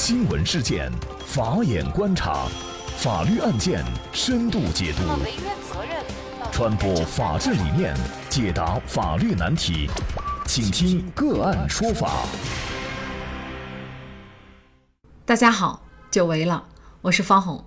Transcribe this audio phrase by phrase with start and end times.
[0.00, 0.88] 新闻事件，
[1.26, 2.46] 法眼观察，
[2.98, 5.02] 法律案件深度解读，
[6.52, 7.96] 传播法治理念，
[8.30, 9.90] 解答法律难题，
[10.46, 12.24] 请听个案说法。
[15.26, 16.64] 大家好，久违了，
[17.02, 17.64] 我是方红。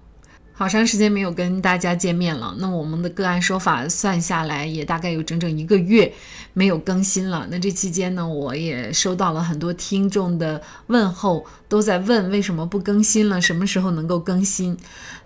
[0.53, 6.13] 好长时间没有跟大家见面了，那我们的个案说法算下来也大概有整整一个月
[6.53, 7.47] 没有更新了。
[7.49, 14.77] 那这期间呢，我也收到了很多听众的问候，都在问为什么不更新了，什么时候能够更新？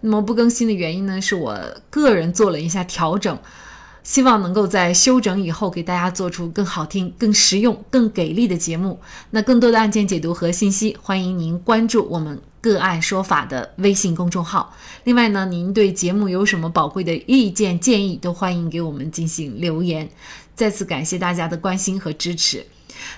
[0.01, 1.59] 那么不更新的原因呢，是我
[1.89, 3.37] 个人做了一下调整，
[4.05, 8.97] 希望能够在休整以后给大家做出更好听、更实用、更给力的节目。
[9.31, 12.39] 那更多的案件解读和信息，欢迎您关注我们。
[12.61, 14.75] 个案说法的微信公众号。
[15.03, 20.09] 另外呢，您对节目有什么宝贵的意见建议，都欢迎给我们进行留言。
[20.55, 22.65] 再次感谢大家的关心和支持。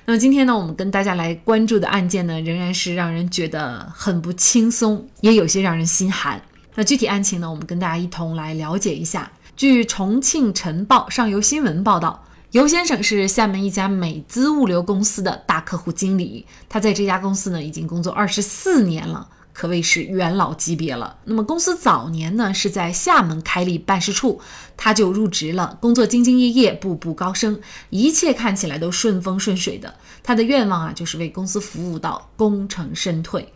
[0.03, 6.41] 那么今天呢，我们跟大家来关注的案件呢，仍然是让人觉得很不轻松，也有些让人心寒。
[6.75, 9.31] 那具体案情呢，我们跟大家一同来了解一下。
[9.57, 19.27] 据重庆晨报上游新闻报道，尤先生是厦门一家美资物流公司的大客户经理，他在这家公司呢已经工作二十四年了。
[19.53, 21.17] 可谓是元老级别了。
[21.23, 24.39] 那么公司早年呢是在厦门开立办事处，
[24.77, 29.95] 他就入职了，工作兢兢业业，步步高升，一切看起来都顺风顺水的。
[30.21, 33.51] 他的愿望啊就是为公司服务到功成身退。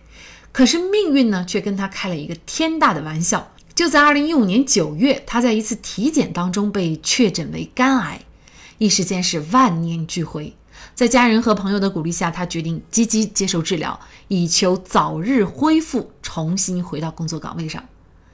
[0.52, 3.52] 可是命运呢却跟他开了一个天大的玩笑。
[3.82, 8.22] 就在二零一五年九月，他在一次体检当中被确诊为肝癌，
[8.78, 10.56] 一时间是万念俱灰。
[10.94, 17.84] 在家人和朋友的鼓励下，他决定积极接受治疗，以求早日恢复，重新回到工作岗位上。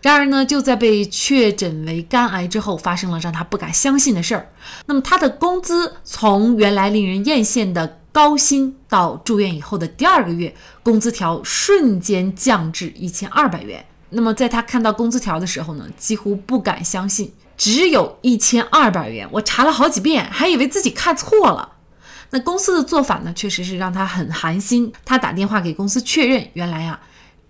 [0.01, 4.49] 然而呢，就在被确诊为肝癌之后，发生了让他不敢相信的事儿。
[4.87, 10.53] 那么，他的工资从原来令人艳羡的高薪，到住院以后的第二个月，
[10.83, 13.85] 工资条瞬间降至一千二百元。
[14.09, 19.27] 那么，在他看到工资条的时候呢，几乎不敢相信，只有一千二百元。
[19.31, 21.73] 我查了好几遍，还以为自己看错了。
[22.29, 24.91] 那公司的做法呢，确实是让他很寒心。
[25.03, 26.99] 他打电话给公司确认，原来啊，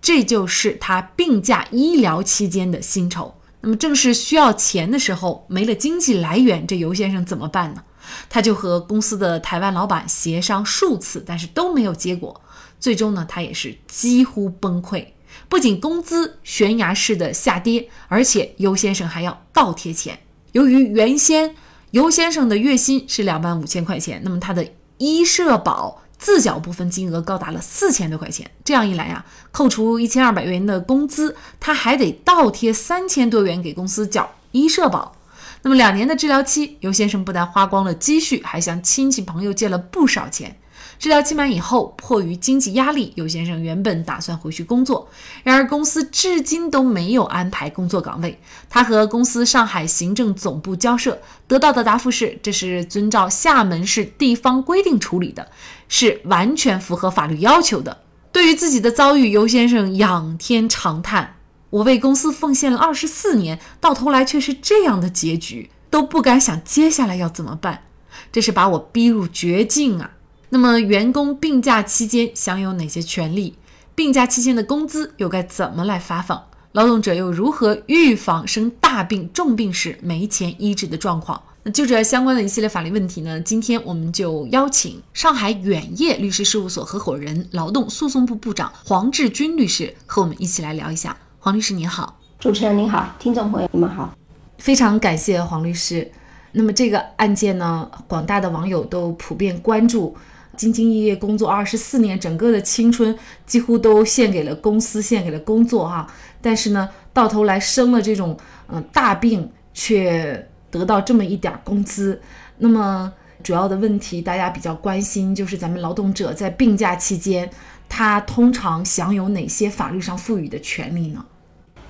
[0.00, 3.34] 这就是他病假医疗期间的薪酬。
[3.60, 7.82] 那么正是需要钱的时候，没了经济来源，这尤先生怎么办呢？
[8.28, 12.40] 他就和公司的台湾老板协商数次，但是都没有结果。
[12.80, 15.04] 最终呢，他也是几乎崩溃。
[15.48, 20.18] 不仅工资悬崖式的下跌，而且尤先生还要倒贴钱。
[20.52, 21.54] 由于原先
[21.90, 24.66] 尤先生的月薪是两万五千块钱，那么他的
[24.98, 28.50] 医社保自缴部分金额高达了四千多块钱。
[28.64, 35.14] 这样一来啊，扣除一千二百元的工资，他还得倒贴三千多元给公司缴医社保。
[35.62, 40.58] 那么两年的治疗期，尤先生不但花光了积蓄，还向亲戚朋友借了不少钱。
[40.98, 45.08] 治疗期满以后，迫于经济压力，尤先生原本打算回去工作，
[45.44, 48.40] 然而公司至今都没有安排工作岗位。
[48.68, 55.48] 他和公司上海行政总部交涉，得到的答复是：这是遵照厦门市地方规定处理的，
[55.88, 57.98] 是完全符合法律要求的。
[58.32, 61.36] 对于自己的遭遇，尤先生仰天长叹
[61.70, 67.84] ：“我为公司奉献了二十四年，到头来却是这样的结局，都不敢想接下来要怎么办。
[68.32, 70.10] 这是把我逼入绝境啊！”
[70.50, 73.54] 那么，员工病假期间享有哪些权利？
[73.94, 76.42] 病假期间的工资又该怎么来发放？
[76.72, 81.42] 劳动者又如何预防生大病、重病时没钱医治的状况？
[81.64, 83.38] 那就这相关的一系列法律问题呢？
[83.42, 91.14] 今天我们就邀请上海远业律师事务所合伙人、劳动诉讼部部长黄志军律师和我们一起来聊一下。
[91.40, 94.14] 黄律师您好，主持人您好，听众朋友你们好，
[94.56, 96.10] 非常感谢黄律师。
[96.52, 100.16] 那么这个案件呢，广大的网友都普遍关注。
[100.58, 106.06] 兢兢业业工作二十四年，整个的青春几乎都献给了公司，献给了工作哈。
[106.42, 108.36] 但是呢，到头来生了这种
[108.68, 112.20] 嗯大病，却得到这么一点工资。
[112.58, 117.48] 那么主要的问题，大家比较关心，就是咱们劳动者在病假期间，
[117.88, 121.24] 他通常享有哪些法律上赋予的权利呢？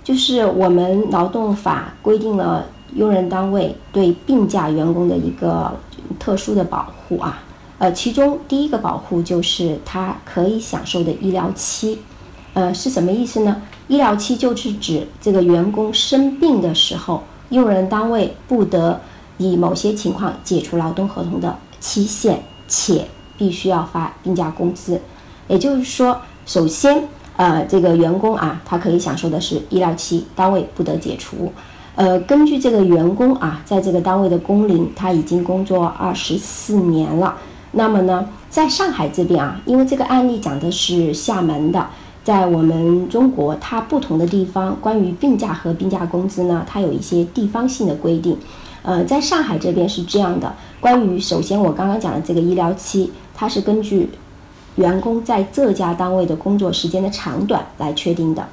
[0.05, 5.75] 就是我们劳动法规定了用人单位对病假员工的一个
[6.19, 7.43] 特殊的保护啊。
[7.79, 12.01] 呃，其中第一个保护就是他可以享受的医疗期，
[12.55, 13.63] 呃，是什么意思呢？
[13.87, 19.01] 医疗期就是指这个员工生病的时候，用人单位不得
[19.37, 25.01] 以某些情况解除劳动合同的期限，且必须要发病假工资。
[25.47, 27.05] 也就是说，首先，
[27.37, 31.53] 呃，这个员工啊，他可以享受的是医疗期，单位不得解除。
[31.95, 37.37] 呃，根据这个员工啊，在这个单位的工龄，他已经工作二十四年了。
[37.79, 41.87] 那么呢，在上海这边啊，因为这个案例讲的是厦门的，
[42.25, 48.37] 在我们中国，它不同的地方关于病假和病假工资呢，它有一些地方性的规定。
[48.83, 54.11] 呃，在上海这边是这样的，关于首先我刚刚讲的这个医疗期，它是根据
[54.75, 58.45] 员工在这家单位的工作时间的长短来确定的。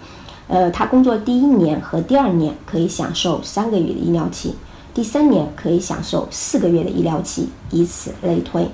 [0.48, 4.54] 呃，他工作第一年和第二年可以享受三个月的医疗期，
[4.94, 8.70] 第三年可以享受四个月的医疗期，以此类推。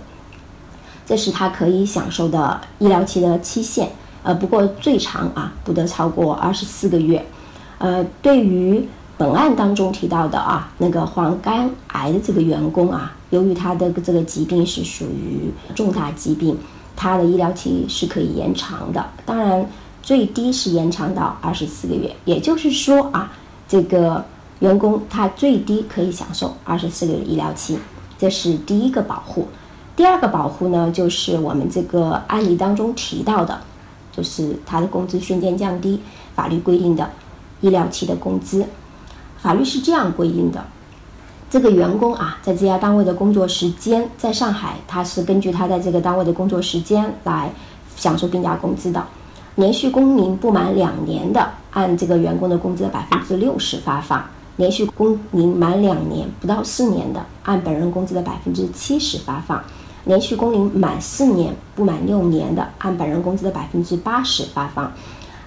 [1.06, 3.90] 这是他可以享受的医疗期的期限。
[4.24, 7.26] 呃，不过最长啊，不得超过二十四个月。
[7.80, 8.88] 呃，对于
[9.18, 16.56] 本案当中提到的啊，那个患肝癌的这个员工啊，由于他的这个疾病是属于重大疾病，
[16.96, 19.04] 他的医疗期是可以延长的。
[19.26, 19.66] 当然，
[20.04, 22.16] 最低是延长到二十四个月。
[22.26, 23.32] 也就是说啊，
[23.68, 24.24] 这个
[24.60, 27.80] 员工他最低可以享受二十四个月医疗期，
[28.20, 29.48] 这是第一个保护。
[29.96, 33.62] 第二个保护呢，就是我们这个案例当中提到的。
[34.14, 36.02] 就是他的工资瞬间降低，
[36.36, 37.10] 法律规定的
[37.62, 38.66] 医疗期的工资，
[39.38, 40.66] 法律是这样规定的：
[41.50, 47.54] 这个员工啊，在这家单位的工作时间，在上海，他是根据他在这个单位的工作时间来
[47.96, 49.02] 享受病假工资的。
[49.56, 54.20] 连续工龄不满两年的，按这个员工的工资的百分之六十发放；
[54.58, 59.64] 连续工龄满两年不到四年的，按本人工资的百分之七十发放。
[60.06, 64.86] 连续工龄满四年不满六年的，按本人工资的百分之八十发放；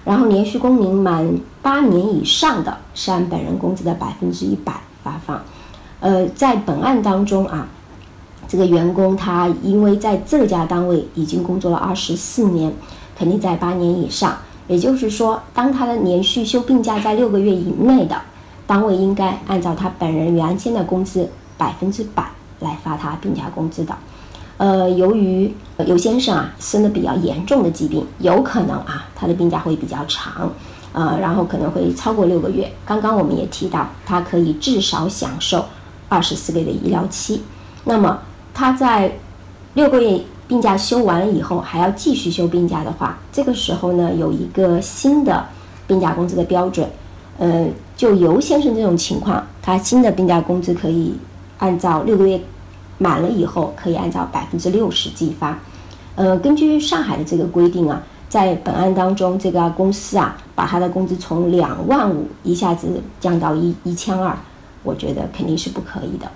[0.05, 5.41] 然后连续工龄满八年以上的，是按本人工资的百分之一百发放。
[5.99, 7.67] 呃，在本案当中啊，
[8.47, 12.71] 这个员工他因为在这家单位已经工作了二十四年，
[13.17, 14.37] 肯定在八年以上。
[14.67, 18.19] 也就是说，当他的连续休病假在六个月以内的，
[18.65, 22.31] 单位应该按照他本人原先的工资百分之百
[22.61, 23.95] 来发他病假工资的。
[24.57, 25.53] 呃，由于
[25.85, 30.49] 尤先生啊生的比较严重的疾病，有可能啊他的病假会比较长，
[30.93, 32.71] 呃，然后可能会超过六个月。
[32.85, 35.65] 刚刚我们也提到，他可以至少享受
[36.07, 37.43] 二十四个月的医疗期。
[37.83, 38.17] 那么
[38.53, 39.17] 他在
[39.73, 45.45] 六个月病假休完了以后，还要继续休病假的话，这个时候呢有一个新的
[45.85, 46.89] 病假工资的标准。
[47.37, 47.67] 呃，
[47.97, 51.13] 就尤先生这种情况，他新的病假工资可以
[51.57, 52.39] 按照六个月。
[52.97, 55.59] 满了以后可以按照百分之六十计发，
[56.15, 64.37] 呃，根据上海的这个规定啊，在本案当中，这个公司啊把他的工资从两万五一下子降到一一千二，
[64.83, 66.31] 我觉得肯定是不可以的。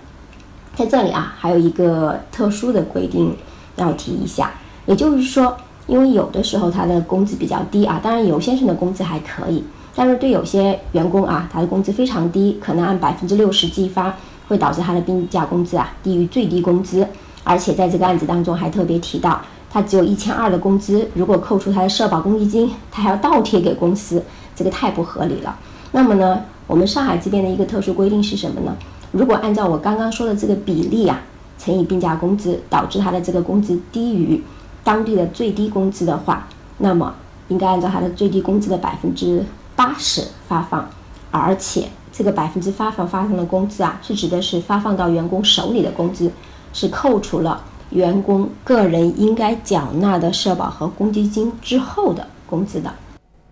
[0.75, 3.33] 在这里啊，还有一个特殊的规定
[3.77, 4.51] 要提一下，
[4.85, 5.55] 也就是说，
[5.87, 9.63] 因为有的时候他的工资比较低啊，当然尤先生的工资还可以，
[9.95, 14.15] 但是对有些员工啊，他的工资非常低，可能按百分之六十计发。
[14.49, 17.07] 会导致他的病假工资啊低于最低工资，
[17.43, 24.23] 而且在这个案子当中还特别提到，他只有一千二的工资，如果扣除他的社保公积金，他还要倒贴给公司，
[24.55, 25.55] 这个太不合理了。
[25.91, 28.75] 那么呢，我们上海这边的一个特殊规定是什么呢？
[29.11, 31.21] 如果按照我刚刚说的这个比例啊，
[31.59, 34.43] 乘以病假工资，导致他的这个工资低于
[34.83, 36.47] 当地的最低工资的话，
[36.79, 37.13] 那么
[37.49, 40.89] 应该按照他的最低工资的百分之八十发放，
[41.29, 41.87] 而且。
[42.11, 46.31] 这个百分之发放发放的工资啊，是指的是发放到员工手里的工资，
[46.73, 52.93] 是扣除了员工个人应该缴纳的社保和公积金之后的工资的。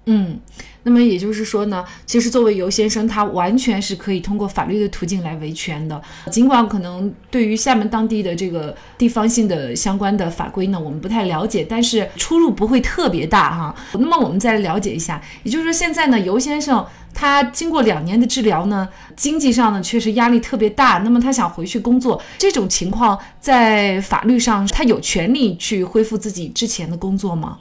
[0.05, 0.39] 嗯，
[0.87, 6.01] 那么也就是说呢，其实作为尤先生，他完全是可以通过法律的途径来维权的。
[6.31, 13.75] 尽管可能对于厦门当地的这个地方性的相关的法规呢，我们不太了解，但是出入不会特别大哈。
[13.91, 27.57] 那么我们再来了解一下，也就是说现在呢，尤先生他经过两年的治疗呢，经济上呢确实压力特别大，那么他想回去工作，这种情况在法律上他有权利去恢复自己之前的工作吗？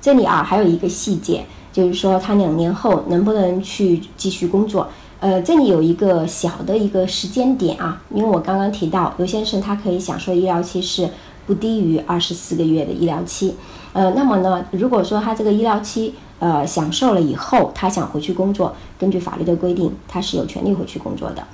[0.00, 1.44] 这里啊还有一个细节。
[1.76, 4.88] 就是说，他两年后能不能去继续工作？
[5.20, 11.06] 呃，这里有一个小的一个时间点啊，因为我刚刚提到刘先生他可以享受医疗期是
[11.46, 13.56] 不低于二十四个月的医疗期。
[13.92, 21.46] 呃，那么呢，如果说他这个医疗期呃享受了以后，他想回去工作，根据法律的规定，他是有权利回去工作的。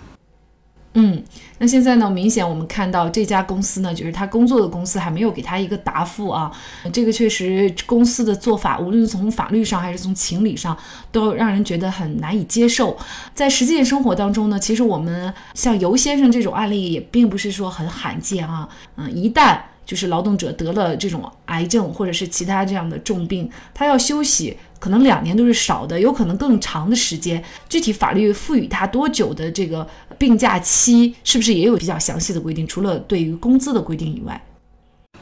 [0.95, 1.23] 嗯，
[1.57, 2.11] 那现在呢？
[2.11, 6.53] 明显我们看到这家公司呢，就是他工作的公司还没有给他一个答复啊。
[6.93, 10.77] 这个确实公司的做法，无论从法律上还是从情理上，
[11.11, 12.95] 都让人觉得很难以接受。
[13.35, 18.69] 在实际生活当中呢，其实我们像尤先生这种案例也并不是说很罕见啊。
[18.97, 24.59] 嗯，一旦就是劳动者得了这种癌症或者是其他这样的重病，他要休息。
[24.83, 27.41] 可能两年都是少的，有可能更长的时间。
[27.69, 29.87] 具体法律赋予他多久的这个
[30.19, 32.67] 病假期，是不是也有比较详细的规定？
[32.67, 34.45] 除了对于工资的规定以外，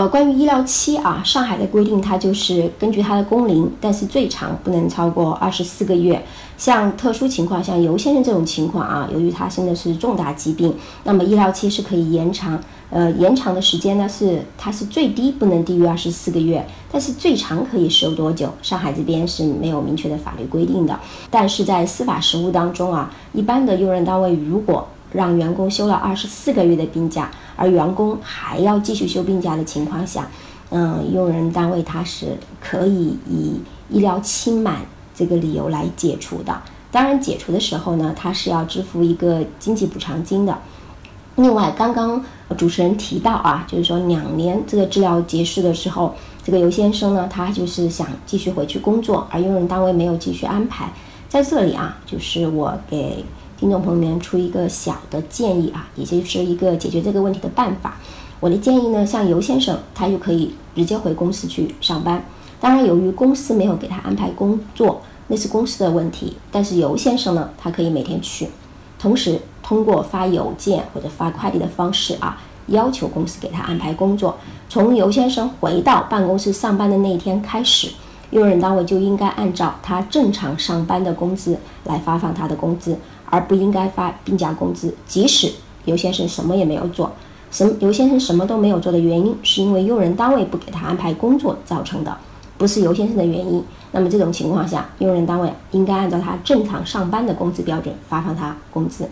[0.00, 6.24] 呃，关于医疗期啊，上海的规定它就是根据他的工龄，但是最长不能超过二十四个月。
[6.56, 12.58] 像特殊情况，像尤先生这种情况啊，由于他生的是重大疾病，那么医疗期是可以延长。
[12.88, 18.50] 呃，延长的时间呢是它是最低不能低于二十四个月，但是最长可以收多久？
[18.62, 20.98] 上海这边是没有明确的法律规定的。
[21.30, 30.28] 但是在司法实务当中啊，一般的用人单位如果让员工休了二十四个月的病假，而员工还要继续休病假的情况下，
[30.70, 34.82] 嗯，用人单位他是可以以医疗期满
[35.14, 36.62] 这个理由来解除的。
[36.92, 40.58] 当然，解除的时候呢，他是要支付一个经济补偿金的。
[41.36, 42.24] 另外，刚刚
[42.56, 46.14] 主持人提到啊，就是说两年这个治疗结束的时候，
[46.44, 50.92] 这个尤先生呢，他就是想继续回去工作，而用人单位没有继续安排。
[51.28, 53.24] 在这里啊，就是我给。
[53.60, 57.98] 听众朋友们出一个小的建议啊，也就是一个解决这个问题的办法。
[58.40, 62.24] 我的建议呢，像尤先生，他就可以直接回公司去上班。
[62.58, 66.38] 当然，由于公司没有给他安排工作，那是公司的问题。
[66.50, 68.48] 但是尤先生呢，他可以每天去，
[68.98, 74.38] 同时通过发邮件或者发快递的方式啊，要求公司给他安排工作。
[74.70, 77.90] 从尤先生回到办公室上班的那一天开始，
[78.30, 82.96] 用人单位就应该按照他正常上班的工资来发放他的工资。
[83.30, 85.50] 而不应该发病假工资，即使
[85.86, 87.10] 尤先生什么也没有做，
[87.50, 92.16] 什尤先生什么都没有做的原因，是因为用人单位不给他安排工作造成的，
[92.58, 93.64] 不是尤先生的原因。
[93.92, 99.08] 那么这种情况下，用人单位应该按照他正常上班的工资标准发放他工资。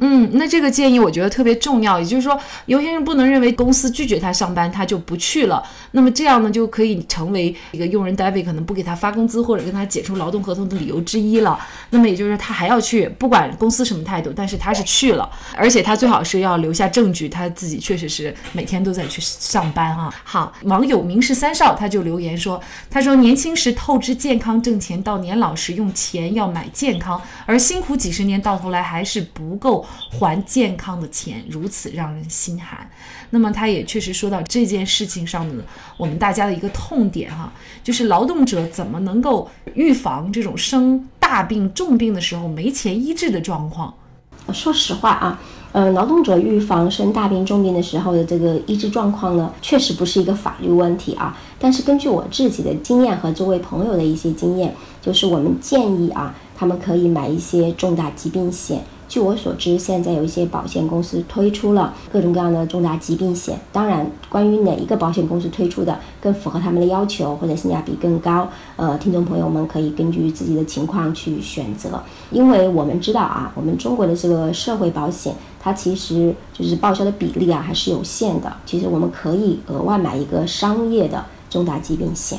[0.00, 5.60] 嗯，那这个建议我觉得特别重要，也就是说，有些人不能认为公司拒绝他上班，他就不去了。
[5.90, 11.58] 那么这样呢，就可以成为一个用人单位可能不给他发工资或者跟他解除劳动合同的理由之一了。
[11.90, 20.14] 那么也就是他还要去，不管公司什么态度，但是他是去了，而且他最好是要留下证据，他自己确实是每天都在去上班啊。
[20.22, 29.84] 好，网友明是三少他就留言说，他说年轻时透支健康挣钱，到年老时用钱要买健康，而辛苦几十年到头来还是不够。
[30.10, 32.88] 还健康的钱，如此让人心寒。
[33.30, 35.54] 那么，他也确实说到这件事情上的
[35.96, 37.52] 我们大家的一个痛点哈，
[37.84, 43.92] 就是劳动者怎么能够预防这种生大病重病的时候没钱医治的状况？
[44.50, 45.38] 说实话啊，
[45.72, 51.36] 呃，劳动者预防生大病重病的时候的这个医治状况呢，确实不是一个法律问题啊。
[51.58, 58.82] 但是根据我自己的经验和周围朋友的一些经验，就是我们建议啊，他们可以买一些重大疾病险。
[59.08, 63.58] 据我所知，现在有一些保险公司推出了各种各样的重大疾病险。
[63.72, 68.46] 当然，关于哪一个保险公司推出的更符合他们的要求或者性价比更高，
[68.76, 72.00] 呃，听众朋友们可以根据自己的情况去选择。
[72.30, 78.52] 因为我们知道啊，我们中国的这个社会保险，它其实就是报销的比例啊还是有限的。
[78.66, 82.38] 其实我们可以额外买一个商业的重大疾病险。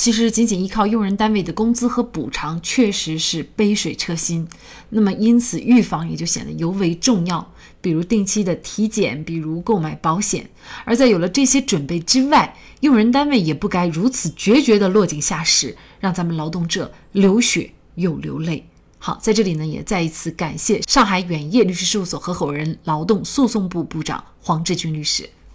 [0.00, 4.48] 其实，仅仅依靠用人单位的工资和补偿，确实是杯水车薪。
[4.88, 7.52] 那么，因此预防也就显得尤为重要。
[7.82, 10.48] 比如定期的体检，比如购买保险。
[10.86, 18.66] 而在有了这些准备之外，用人单位也不该如此决绝地落井下石，让咱们劳动者流血又流泪。
[18.98, 25.28] 好，在这里呢，也再一次感谢上海远业律师事务所合伙人、劳动诉讼部部长黄志军律师。